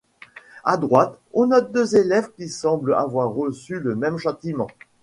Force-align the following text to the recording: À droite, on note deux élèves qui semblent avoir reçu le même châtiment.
À 0.63 0.77
droite, 0.77 1.19
on 1.31 1.45
note 1.45 1.71
deux 1.71 1.95
élèves 1.95 2.31
qui 2.35 2.49
semblent 2.49 2.95
avoir 2.95 3.29
reçu 3.35 3.79
le 3.79 3.93
même 3.95 4.17
châtiment. 4.17 4.67